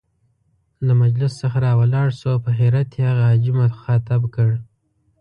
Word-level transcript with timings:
له 0.85 0.93
مجلس 1.01 1.33
څخه 1.41 1.57
را 1.65 1.73
ولاړ 1.81 2.07
شو 2.19 2.27
او 2.33 2.37
په 2.45 2.51
حيرت 2.57 2.89
يې 2.97 3.01
هغه 3.11 3.23
حاجي 3.27 3.51
مخاطب 3.61 4.21
کړ. 4.35 4.49